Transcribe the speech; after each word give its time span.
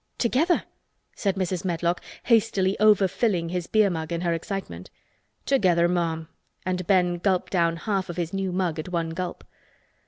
"Together?" 0.17 0.63
said 1.15 1.35
Mrs. 1.35 1.63
Medlock, 1.63 2.01
hastily 2.23 2.75
overfilling 2.79 3.51
his 3.51 3.67
beer 3.67 3.87
mug 3.91 4.11
in 4.11 4.21
her 4.21 4.33
excitement. 4.33 4.89
"Together, 5.45 5.87
ma'am," 5.87 6.27
and 6.65 6.87
Ben 6.87 7.19
gulped 7.19 7.51
down 7.51 7.75
half 7.75 8.09
of 8.09 8.17
his 8.17 8.33
new 8.33 8.51
mug 8.51 8.79
at 8.79 8.89
one 8.89 9.11
gulp. 9.11 9.43